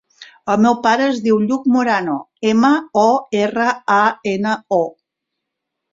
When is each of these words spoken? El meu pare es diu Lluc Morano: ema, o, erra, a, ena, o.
El 0.53 0.57
meu 0.65 0.75
pare 0.85 1.05
es 1.09 1.19
diu 1.25 1.41
Lluc 1.43 1.67
Morano: 1.75 2.17
ema, 2.53 2.73
o, 3.05 3.07
erra, 3.43 3.69
a, 3.99 4.03
ena, 4.33 4.59
o. 4.83 4.85